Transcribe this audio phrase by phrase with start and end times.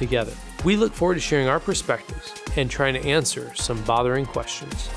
[0.00, 0.32] together.
[0.64, 4.88] We look forward to sharing our perspectives and trying to answer some bothering questions.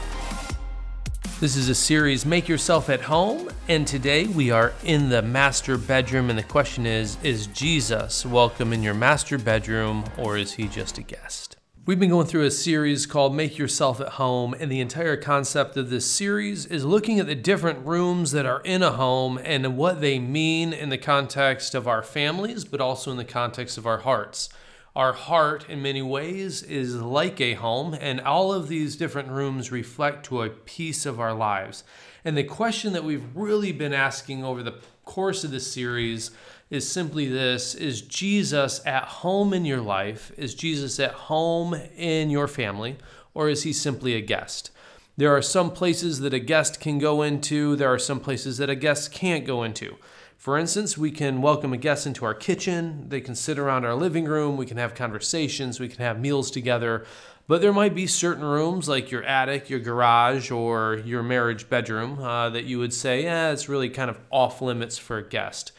[1.40, 5.78] This is a series, Make Yourself at Home, and today we are in the master
[5.78, 6.30] bedroom.
[6.30, 10.98] And the question is Is Jesus welcome in your master bedroom, or is he just
[10.98, 11.58] a guest?
[11.86, 15.76] We've been going through a series called Make Yourself at Home, and the entire concept
[15.76, 19.76] of this series is looking at the different rooms that are in a home and
[19.76, 23.86] what they mean in the context of our families, but also in the context of
[23.86, 24.48] our hearts.
[24.96, 29.72] Our heart, in many ways, is like a home, and all of these different rooms
[29.72, 31.84] reflect to a piece of our lives.
[32.24, 36.30] And the question that we've really been asking over the course of this series
[36.70, 40.32] is simply this Is Jesus at home in your life?
[40.38, 42.98] Is Jesus at home in your family?
[43.34, 44.70] Or is he simply a guest?
[45.18, 48.70] There are some places that a guest can go into, there are some places that
[48.70, 49.98] a guest can't go into.
[50.44, 53.06] For instance, we can welcome a guest into our kitchen.
[53.08, 54.58] They can sit around our living room.
[54.58, 55.80] We can have conversations.
[55.80, 57.06] We can have meals together.
[57.48, 62.20] But there might be certain rooms like your attic, your garage, or your marriage bedroom
[62.20, 65.72] uh, that you would say, yeah, it's really kind of off limits for a guest.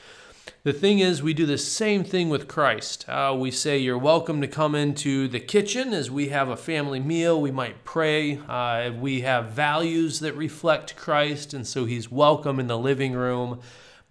[0.63, 3.07] The thing is, we do the same thing with Christ.
[3.07, 7.01] Uh, we say you're welcome to come into the kitchen as we have a family
[7.01, 7.39] meal.
[7.39, 8.39] We might pray.
[8.49, 13.61] Uh, we have values that reflect Christ, and so he's welcome in the living room.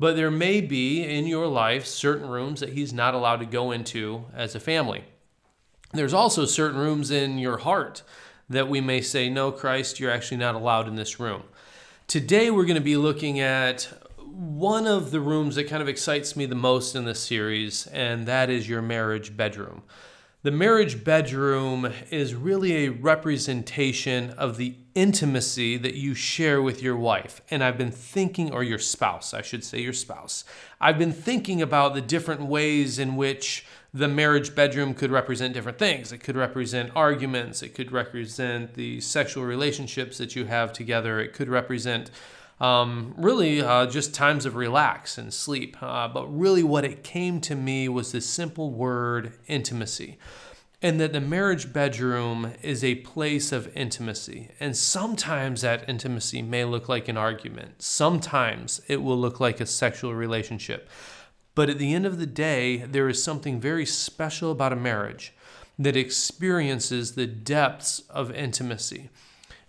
[0.04, 3.72] But there may be in your life certain rooms that he's not allowed to go
[3.72, 5.06] into as a family.
[5.94, 8.04] There's also certain rooms in your heart
[8.50, 11.44] that we may say, No, Christ, you're actually not allowed in this room.
[12.06, 13.88] Today, we're going to be looking at
[14.20, 18.26] one of the rooms that kind of excites me the most in this series, and
[18.26, 19.84] that is your marriage bedroom.
[20.42, 26.96] The marriage bedroom is really a representation of the intimacy that you share with your
[26.96, 27.42] wife.
[27.50, 30.44] And I've been thinking, or your spouse, I should say, your spouse.
[30.80, 35.78] I've been thinking about the different ways in which the marriage bedroom could represent different
[35.78, 36.12] things.
[36.12, 41.34] It could represent arguments, it could represent the sexual relationships that you have together, it
[41.34, 42.10] could represent
[42.60, 45.76] um, really uh, just times of relax and sleep.
[45.82, 50.18] Uh, but really, what it came to me was this simple word intimacy.
[50.84, 54.50] And that the marriage bedroom is a place of intimacy.
[54.60, 59.66] And sometimes that intimacy may look like an argument, sometimes it will look like a
[59.66, 60.90] sexual relationship.
[61.56, 65.34] But at the end of the day, there is something very special about a marriage
[65.80, 69.10] that experiences the depths of intimacy.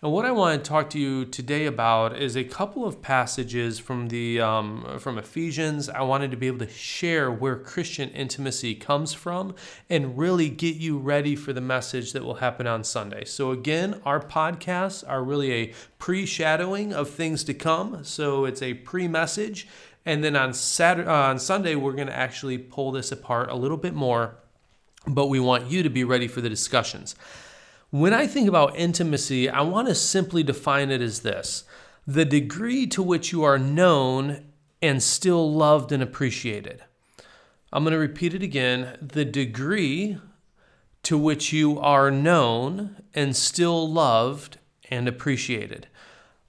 [0.04, 3.78] And what I want to talk to you today about is a couple of passages
[3.78, 5.88] from the um, from Ephesians.
[5.88, 9.54] I wanted to be able to share where Christian intimacy comes from
[9.88, 13.24] and really get you ready for the message that will happen on Sunday.
[13.24, 18.04] So again, our podcasts are really a pre-shadowing of things to come.
[18.04, 19.66] So it's a pre-message,
[20.04, 23.56] and then on Saturday uh, on Sunday we're going to actually pull this apart a
[23.56, 24.36] little bit more.
[25.06, 27.14] But we want you to be ready for the discussions.
[27.94, 31.62] When I think about intimacy, I want to simply define it as this
[32.08, 34.46] the degree to which you are known
[34.82, 36.82] and still loved and appreciated.
[37.72, 40.18] I'm going to repeat it again the degree
[41.04, 44.58] to which you are known and still loved
[44.90, 45.86] and appreciated.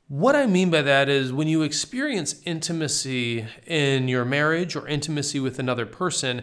[0.08, 5.40] What I mean by that is when you experience intimacy in your marriage or intimacy
[5.40, 6.42] with another person,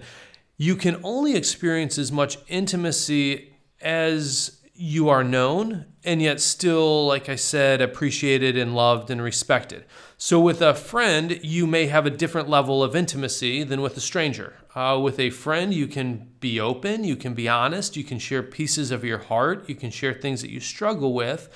[0.56, 7.28] you can only experience as much intimacy as you are known and yet still, like
[7.28, 9.84] I said, appreciated and loved and respected.
[10.16, 14.00] So, with a friend, you may have a different level of intimacy than with a
[14.00, 14.56] stranger.
[14.74, 18.42] Uh, with a friend, you can be open, you can be honest, you can share
[18.42, 21.48] pieces of your heart, you can share things that you struggle with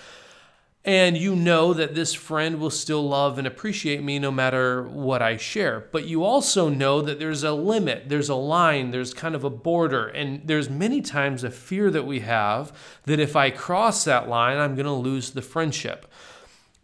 [0.87, 5.21] and you know that this friend will still love and appreciate me no matter what
[5.21, 5.89] I share.
[5.91, 9.51] But you also know that there's a limit, there's a line, there's kind of a
[9.51, 12.73] border, and there's many times a fear that we have
[13.05, 16.07] that if I cross that line, I'm going to lose the friendship.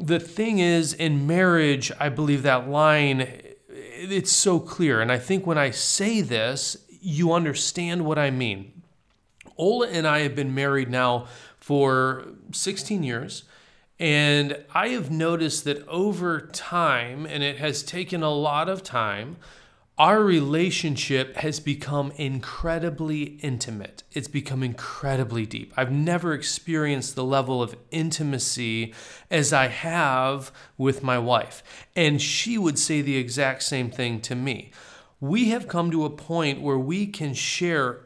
[0.00, 3.40] The thing is, in marriage, I believe that line
[3.74, 5.00] it's so clear.
[5.00, 8.82] And I think when I say this, you understand what I mean.
[9.56, 11.26] Ola and I have been married now
[11.58, 13.44] for 16 years.
[14.02, 19.36] And I have noticed that over time, and it has taken a lot of time,
[19.96, 24.02] our relationship has become incredibly intimate.
[24.10, 25.72] It's become incredibly deep.
[25.76, 28.92] I've never experienced the level of intimacy
[29.30, 31.62] as I have with my wife.
[31.94, 34.72] And she would say the exact same thing to me.
[35.20, 38.00] We have come to a point where we can share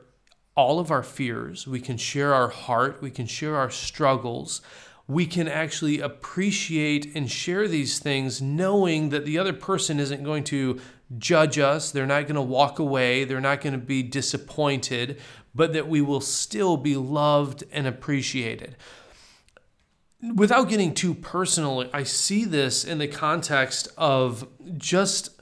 [0.54, 4.60] all of our fears, we can share our heart, we can share our struggles
[5.08, 10.42] we can actually appreciate and share these things knowing that the other person isn't going
[10.44, 10.80] to
[11.18, 15.20] judge us, they're not going to walk away, they're not going to be disappointed,
[15.54, 18.76] but that we will still be loved and appreciated.
[20.34, 25.35] Without getting too personal, I see this in the context of just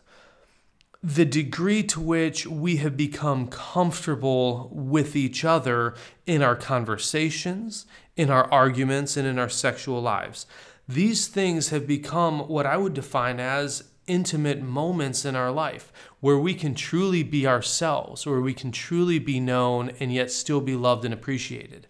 [1.04, 5.94] the degree to which we have become comfortable with each other
[6.26, 7.84] in our conversations,
[8.16, 10.46] in our arguments, and in our sexual lives.
[10.88, 16.38] These things have become what I would define as intimate moments in our life where
[16.38, 20.74] we can truly be ourselves, where we can truly be known and yet still be
[20.74, 21.86] loved and appreciated.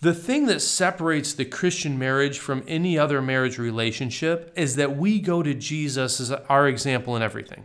[0.00, 5.20] The thing that separates the Christian marriage from any other marriage relationship is that we
[5.20, 7.64] go to Jesus as our example in everything.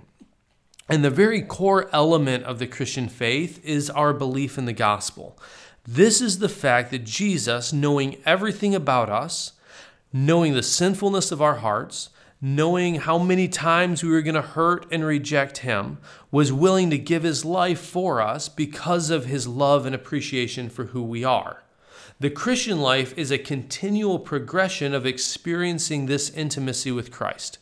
[0.89, 5.37] And the very core element of the Christian faith is our belief in the gospel.
[5.85, 9.53] This is the fact that Jesus, knowing everything about us,
[10.11, 12.09] knowing the sinfulness of our hearts,
[12.41, 15.97] knowing how many times we were going to hurt and reject him,
[16.29, 20.85] was willing to give his life for us because of his love and appreciation for
[20.87, 21.63] who we are.
[22.19, 27.59] The Christian life is a continual progression of experiencing this intimacy with Christ.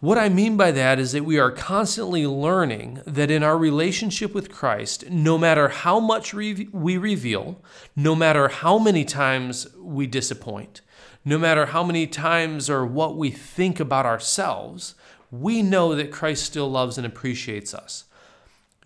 [0.00, 4.32] What I mean by that is that we are constantly learning that in our relationship
[4.32, 7.62] with Christ, no matter how much we reveal,
[7.94, 10.80] no matter how many times we disappoint,
[11.22, 14.94] no matter how many times or what we think about ourselves,
[15.30, 18.04] we know that Christ still loves and appreciates us.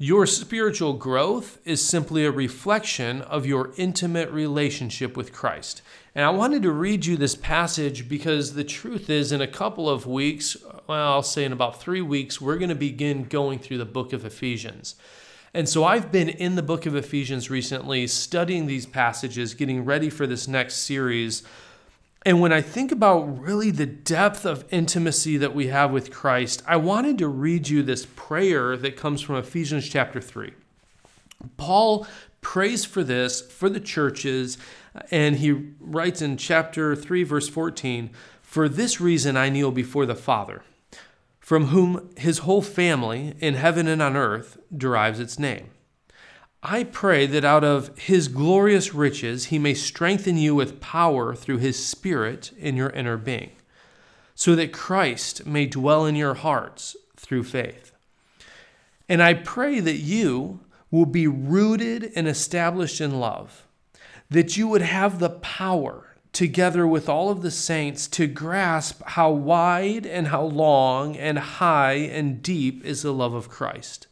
[0.01, 5.83] Your spiritual growth is simply a reflection of your intimate relationship with Christ.
[6.17, 9.89] And I wanted to read you this passage because the truth is, in a couple
[9.89, 10.57] of weeks,
[10.89, 14.13] well, I'll say in about three weeks, we're going to begin going through the book
[14.13, 14.97] of Ephesians.
[15.55, 20.11] And so I've been in the book of Ephesians recently, studying these passages, getting ready
[20.11, 21.45] for this next series
[22.25, 26.63] and when I think about really the depth of intimacy that we have with Christ,
[26.67, 30.55] I wanted to read you this prayer that comes from Ephesians chapter 3.
[31.59, 32.07] Paul
[32.41, 34.57] prays for this for the churches,
[35.11, 38.11] and he writes in chapter 3, verse 14
[38.41, 40.63] For this reason I kneel before the Father,
[41.41, 45.69] from whom his whole family in heaven and on earth derives its name.
[46.67, 51.59] I pray that out of his glorious riches he may strengthen you with power through
[51.59, 53.51] his Spirit in your inner being,
[54.35, 57.93] so that Christ may dwell in your hearts through faith.
[59.11, 63.67] And I pray that you will be rooted and established in love,
[64.31, 69.31] that you would have the power, together with all of the saints, to grasp how
[69.31, 74.07] wide and how long and high and deep is the love of Christ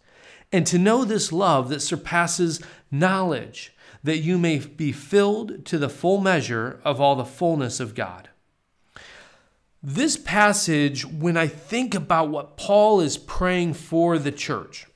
[0.53, 2.61] and to know this love that surpasses
[2.91, 7.95] knowledge, that you may be filled to the full measure of all the fullness of
[7.95, 8.29] God.
[9.83, 14.87] This passage, when I think about what Paul is praying for the church,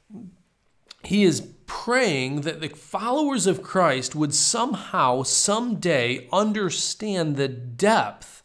[1.03, 8.36] he is praying that the followers of Christ would somehow, someday, understand the depth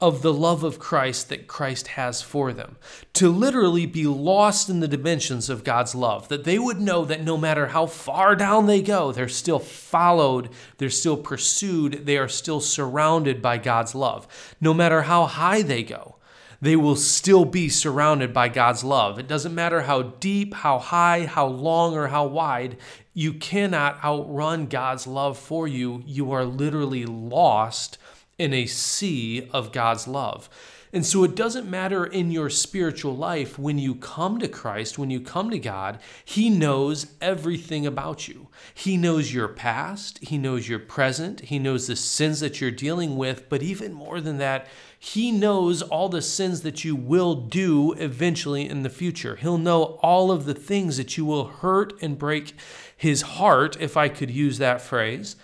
[0.00, 2.76] of the love of Christ that Christ has for them.
[3.14, 7.22] To literally be lost in the dimensions of God's love, that they would know that
[7.22, 12.28] no matter how far down they go, they're still followed, they're still pursued, they are
[12.28, 14.26] still surrounded by God's love.
[14.60, 16.16] No matter how high they go,
[16.62, 19.18] they will still be surrounded by God's love.
[19.18, 22.76] It doesn't matter how deep, how high, how long, or how wide,
[23.14, 26.02] you cannot outrun God's love for you.
[26.06, 27.98] You are literally lost
[28.40, 30.48] in a sea of God's love.
[30.92, 35.10] And so it doesn't matter in your spiritual life when you come to Christ, when
[35.10, 38.48] you come to God, He knows everything about you.
[38.74, 43.16] He knows your past, He knows your present, He knows the sins that you're dealing
[43.16, 44.66] with, but even more than that,
[44.98, 49.36] He knows all the sins that you will do eventually in the future.
[49.36, 52.54] He'll know all of the things that you will hurt and break
[52.96, 55.36] His heart, if I could use that phrase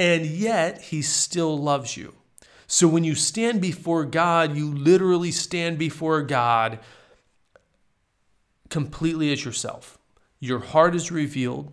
[0.00, 2.14] and yet he still loves you.
[2.66, 6.78] So when you stand before God, you literally stand before God
[8.70, 9.98] completely as yourself.
[10.38, 11.70] Your heart is revealed.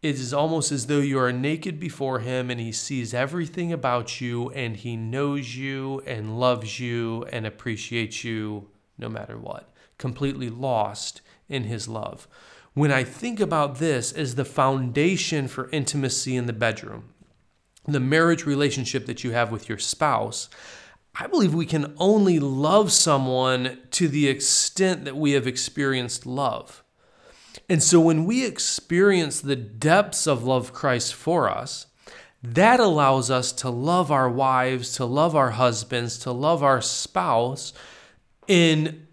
[0.00, 4.20] It is almost as though you are naked before Him and He sees everything about
[4.20, 9.74] you and He knows you and loves you and appreciates you no matter what.
[9.98, 12.28] Completely lost in his love.
[12.74, 17.09] When I think about this as the foundation for intimacy in the bedroom,
[17.92, 20.48] the marriage relationship that you have with your spouse,
[21.14, 26.84] I believe we can only love someone to the extent that we have experienced love.
[27.68, 31.86] And so when we experience the depths of love Christ for us,
[32.42, 37.72] that allows us to love our wives, to love our husbands, to love our spouse
[38.48, 39.06] in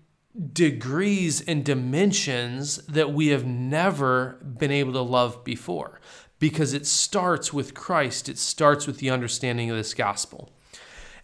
[0.54, 6.00] degrees and dimensions that we have never been able to love before
[6.40, 10.52] because it starts with Christ, it starts with the understanding of this gospel.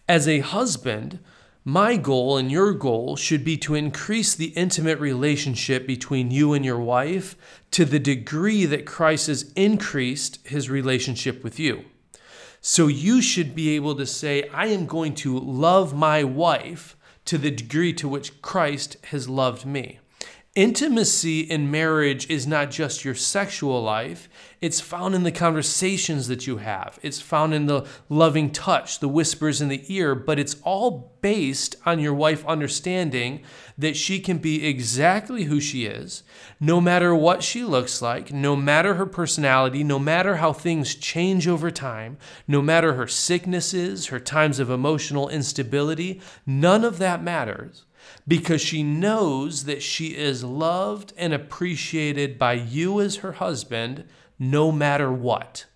[0.08, 1.20] As a husband,
[1.64, 6.62] my goal and your goal should be to increase the intimate relationship between you and
[6.64, 7.36] your wife
[7.70, 11.86] to the degree that Christ has increased his relationship with you.
[12.60, 17.38] So you should be able to say, I am going to love my wife to
[17.38, 20.00] the degree to which Christ has loved me.
[20.54, 24.28] Intimacy in marriage is not just your sexual life,
[24.60, 26.96] it's found in the conversations that you have.
[27.02, 31.74] It's found in the loving touch, the whispers in the ear, but it's all based
[31.84, 33.42] on your wife understanding
[33.76, 36.22] that she can be exactly who she is,
[36.60, 41.48] no matter what she looks like, no matter her personality, no matter how things change
[41.48, 47.84] over time, no matter her sicknesses, her times of emotional instability, none of that matters
[48.26, 54.04] because she knows that she is loved and appreciated by you as her husband
[54.38, 55.66] no matter what.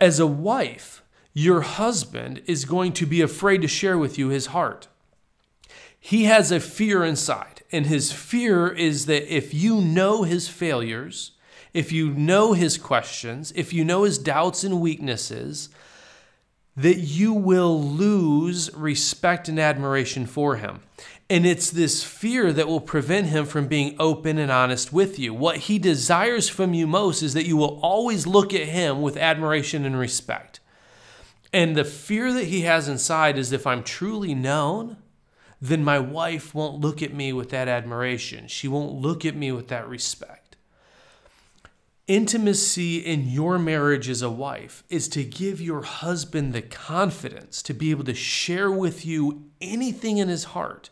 [0.00, 1.02] As a wife,
[1.32, 4.88] your husband is going to be afraid to share with you his heart.
[5.98, 11.32] He has a fear inside, and his fear is that if you know his failures,
[11.74, 15.68] if you know his questions, if you know his doubts and weaknesses,
[16.76, 20.80] that you will lose respect and admiration for him.
[21.28, 25.32] And it's this fear that will prevent him from being open and honest with you.
[25.32, 29.16] What he desires from you most is that you will always look at him with
[29.16, 30.58] admiration and respect.
[31.52, 34.96] And the fear that he has inside is if I'm truly known,
[35.60, 38.48] then my wife won't look at me with that admiration.
[38.48, 40.39] She won't look at me with that respect.
[42.10, 47.72] Intimacy in your marriage as a wife is to give your husband the confidence to
[47.72, 50.90] be able to share with you anything in his heart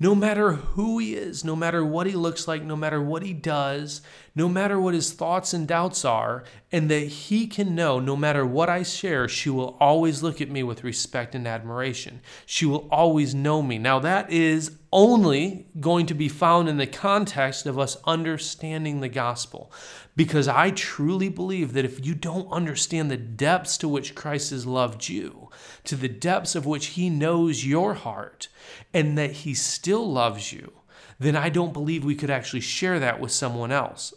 [0.00, 3.32] no matter who he is, no matter what he looks like, no matter what he
[3.32, 4.00] does,
[4.34, 8.46] no matter what his thoughts and doubts are, and that he can know no matter
[8.46, 12.20] what I share, she will always look at me with respect and admiration.
[12.46, 13.78] She will always know me.
[13.78, 19.08] Now, that is only going to be found in the context of us understanding the
[19.08, 19.70] gospel.
[20.16, 24.66] Because I truly believe that if you don't understand the depths to which Christ has
[24.66, 25.50] loved you,
[25.84, 28.48] to the depths of which he knows your heart,
[28.92, 30.72] and that he still loves you,
[31.18, 34.14] then I don't believe we could actually share that with someone else.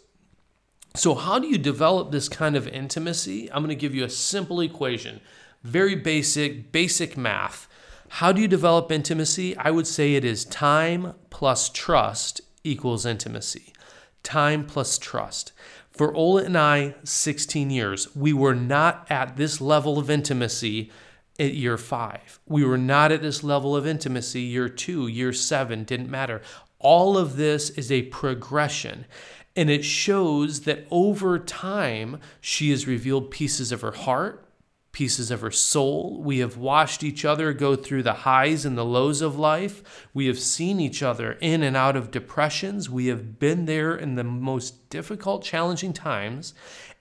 [0.94, 3.50] So, how do you develop this kind of intimacy?
[3.50, 5.20] I'm going to give you a simple equation,
[5.62, 7.66] very basic, basic math.
[8.16, 9.56] How do you develop intimacy?
[9.56, 13.72] I would say it is time plus trust equals intimacy.
[14.22, 15.52] Time plus trust.
[15.92, 20.90] For Ola and I, 16 years, we were not at this level of intimacy
[21.40, 22.38] at year five.
[22.46, 26.42] We were not at this level of intimacy year two, year seven, didn't matter.
[26.80, 29.06] All of this is a progression.
[29.56, 34.44] And it shows that over time, she has revealed pieces of her heart,
[34.92, 36.22] pieces of her soul.
[36.22, 40.06] We have watched each other go through the highs and the lows of life.
[40.12, 42.90] We have seen each other in and out of depressions.
[42.90, 46.52] We have been there in the most difficult, challenging times.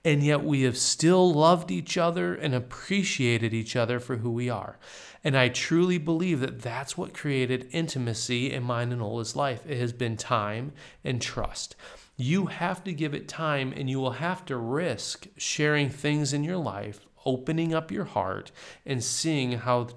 [0.03, 4.49] And yet we have still loved each other and appreciated each other for who we
[4.49, 4.79] are.
[5.23, 9.63] And I truly believe that that's what created intimacy in mine and Ola's life.
[9.67, 10.71] It has been time
[11.03, 11.75] and trust.
[12.17, 16.43] You have to give it time and you will have to risk sharing things in
[16.43, 18.51] your life, opening up your heart,
[18.85, 19.89] and seeing how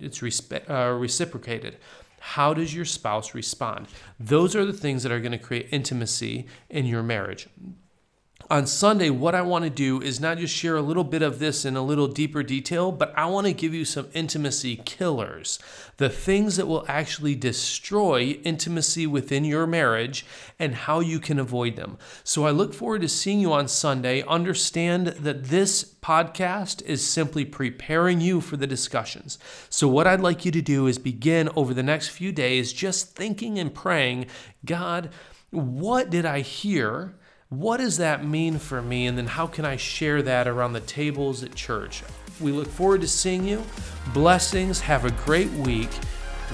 [0.00, 1.76] it's respe- uh, reciprocated.
[2.20, 3.86] How does your spouse respond?
[4.18, 7.48] Those are the things that are going to create intimacy in your marriage
[8.50, 11.38] on Sunday, what I want to do is not just share a little bit of
[11.38, 15.58] this in a little deeper detail, but I want to give you some intimacy killers,
[15.96, 20.26] the things that will actually destroy intimacy within your marriage
[20.58, 21.96] and how you can avoid them.
[22.22, 24.22] So I look forward to seeing you on Sunday.
[24.22, 29.38] Understand that this podcast is simply preparing you for the discussions.
[29.70, 33.16] So, what I'd like you to do is begin over the next few days just
[33.16, 34.26] thinking and praying
[34.66, 35.10] God,
[35.50, 37.14] what did I hear?
[37.58, 39.06] What does that mean for me?
[39.06, 42.02] And then how can I share that around the tables at church?
[42.40, 43.62] We look forward to seeing you.
[44.12, 44.80] Blessings.
[44.80, 45.90] Have a great week.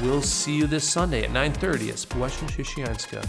[0.03, 3.23] We'll see you this Sunday at 9:30 at Społeczna Chrześcijańska.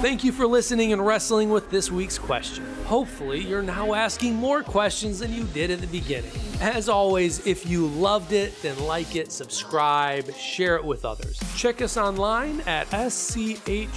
[0.00, 2.64] Thank you for listening and wrestling with this week's question.
[2.84, 6.30] Hopefully, you're now asking more questions than you did at the beginning.
[6.60, 11.40] As always, if you loved it, then like it, subscribe, share it with others.
[11.56, 13.90] Check us online at schvilano.pl.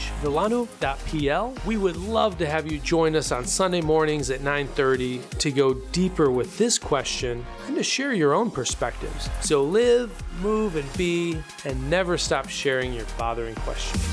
[1.67, 5.75] We would love to have you join us on Sunday mornings at 9:30 to go
[5.91, 9.29] deeper with this question and to share your own perspectives.
[9.41, 14.03] So live, move, and be, and never stop sharing your bothering questions.